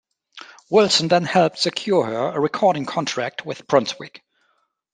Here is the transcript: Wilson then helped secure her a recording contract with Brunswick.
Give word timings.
Wilson 0.71 1.09
then 1.09 1.25
helped 1.25 1.59
secure 1.59 2.05
her 2.07 2.29
a 2.29 2.39
recording 2.39 2.87
contract 2.87 3.45
with 3.45 3.67
Brunswick. 3.67 4.23